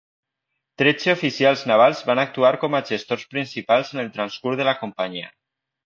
Tretze 0.81 1.13
oficials 1.17 1.61
navals 1.73 2.01
van 2.09 2.23
actuar 2.23 2.53
com 2.65 2.79
a 2.79 2.83
gestors 2.91 3.29
principals 3.35 3.97
en 3.97 4.05
el 4.07 4.13
transcurs 4.19 4.63
de 4.65 4.71
la 4.71 4.79
companyia. 4.85 5.33